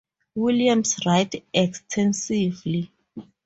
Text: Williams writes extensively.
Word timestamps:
Williams 0.33 0.97
writes 1.05 1.35
extensively. 1.53 2.91